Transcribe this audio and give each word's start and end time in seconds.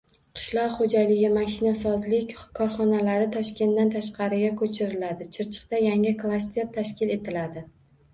Qishloq 0.37 0.71
xo‘jaligi 0.75 1.27
mashinasozlik 1.33 2.31
korxonalari 2.59 3.27
Toshkentdan 3.35 3.91
tashqariga 3.97 4.49
ko‘chiriladi. 4.63 5.27
Chirchiqda 5.37 5.83
yangi 5.89 6.15
klaster 6.25 6.73
tashkil 6.79 7.13
etiladi 7.19 7.65